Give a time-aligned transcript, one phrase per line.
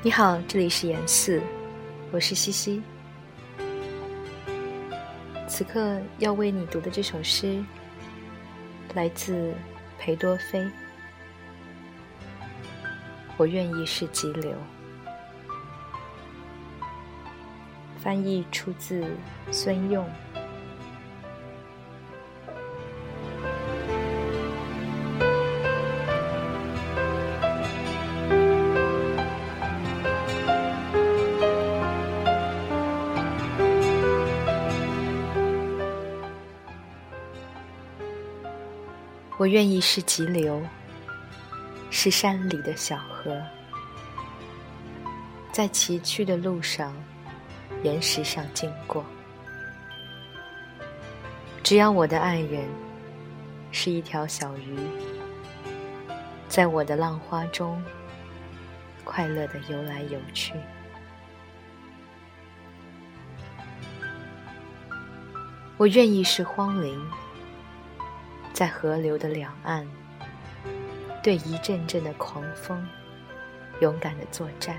[0.00, 1.42] 你好，这里是言四，
[2.12, 2.80] 我是西西。
[5.48, 7.60] 此刻要为你读的这首诗，
[8.94, 9.52] 来自
[9.98, 10.64] 裴多菲。
[13.36, 14.54] 我愿意是急流。
[18.00, 19.04] 翻译出自
[19.50, 20.08] 孙用。
[39.38, 40.60] 我愿意是急流，
[41.90, 43.40] 是山里的小河，
[45.52, 46.92] 在崎岖的路上、
[47.84, 49.04] 岩石上经过。
[51.62, 52.68] 只要我的爱人
[53.70, 54.76] 是一条小鱼，
[56.48, 57.80] 在我的浪花中
[59.04, 60.52] 快乐的游来游去。
[65.76, 67.00] 我愿意是荒林。
[68.58, 69.86] 在河流的两岸，
[71.22, 72.84] 对一阵阵的狂风，
[73.80, 74.76] 勇敢的作战。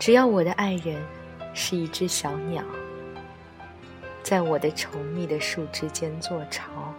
[0.00, 1.00] 只要我的爱人
[1.54, 2.64] 是一只小鸟，
[4.20, 6.92] 在我的稠密的树枝间做巢，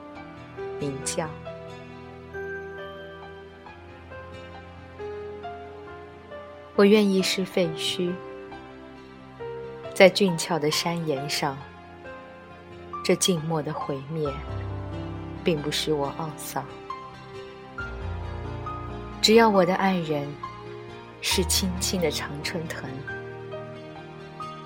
[0.80, 1.30] 鸣叫。
[6.78, 8.14] 我愿意是废墟，
[9.94, 11.58] 在俊俏的山岩上。
[13.04, 14.32] 这静默的毁灭，
[15.44, 16.64] 并不使我懊丧。
[19.22, 20.28] 只要我的爱人
[21.22, 22.90] 是青青的常春藤，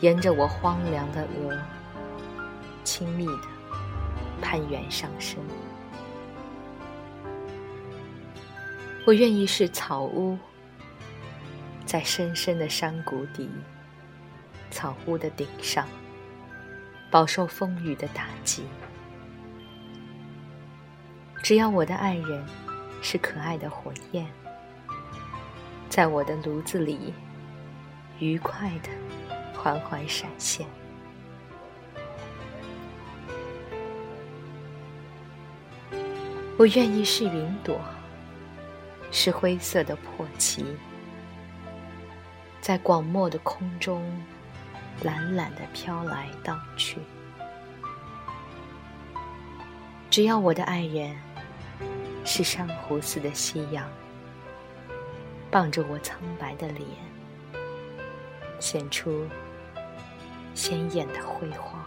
[0.02, 1.58] 沿着我荒凉的额，
[2.84, 3.48] 亲密的
[4.42, 5.40] 攀援上升。
[9.06, 10.38] 我愿意是草屋，
[11.86, 13.50] 在深深的山谷底，
[14.70, 15.88] 草屋的顶上。
[17.14, 18.64] 饱受风雨的打击。
[21.44, 22.44] 只要我的爱人
[23.04, 24.26] 是可爱的火焰，
[25.90, 27.14] 在我的炉子里
[28.18, 28.90] 愉快的
[29.54, 30.66] 缓缓闪现。
[36.58, 37.80] 我愿意是云朵，
[39.12, 40.66] 是灰色的破旗，
[42.60, 44.04] 在广漠的空中。
[45.04, 46.98] 懒懒的飘来荡去，
[50.10, 51.16] 只要我的爱人
[52.24, 53.86] 是珊瑚似的夕阳，
[55.52, 56.88] 傍着我苍白的脸，
[58.60, 59.28] 显出
[60.56, 61.86] 鲜艳的辉煌。